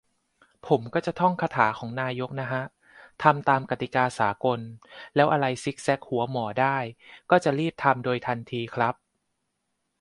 [0.67, 2.63] ผมก็จะท่องคาถาของนายกน่ะฮะ
[3.23, 4.59] "ทำตามกติกาสากล"
[5.15, 6.77] แล้วอะไรซิกแซกหัวหมอได้
[7.29, 8.95] ก็จะรีบทำโดยทันทีครับ